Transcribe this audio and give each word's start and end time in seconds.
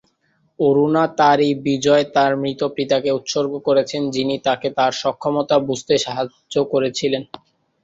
অরুণা 0.59 1.03
তার 1.19 1.37
এই 1.47 1.53
বিজয় 1.65 2.03
তার 2.15 2.31
মৃত 2.41 2.61
পিতাকে 2.75 3.09
উৎসর্গ 3.17 3.53
করেছেন, 3.67 4.01
যিনি 4.15 4.35
তাকে 4.47 4.67
তার 4.77 4.91
সক্ষমতা 5.01 5.55
বুঝতে 5.67 5.93
সহায়তা 5.97 6.61
করেছিলেন। 6.73 7.23